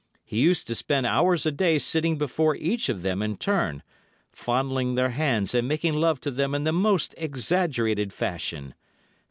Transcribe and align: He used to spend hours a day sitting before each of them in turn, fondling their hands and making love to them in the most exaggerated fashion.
He 0.25 0.39
used 0.39 0.65
to 0.65 0.73
spend 0.73 1.05
hours 1.05 1.45
a 1.45 1.51
day 1.51 1.77
sitting 1.77 2.17
before 2.17 2.55
each 2.55 2.89
of 2.89 3.03
them 3.03 3.21
in 3.21 3.37
turn, 3.37 3.83
fondling 4.31 4.95
their 4.95 5.11
hands 5.11 5.53
and 5.53 5.67
making 5.67 5.93
love 5.93 6.19
to 6.21 6.31
them 6.31 6.55
in 6.55 6.63
the 6.63 6.73
most 6.73 7.13
exaggerated 7.19 8.11
fashion. 8.11 8.73